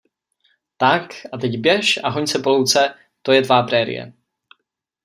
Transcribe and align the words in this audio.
Tak, 0.77 1.11
a 1.31 1.37
teď 1.37 1.57
běž 1.57 1.99
a 2.03 2.09
hoň 2.09 2.27
se 2.27 2.39
po 2.39 2.49
louce, 2.49 2.93
to 3.21 3.31
je 3.31 3.41
tvá 3.41 3.63
prérie. 3.63 4.13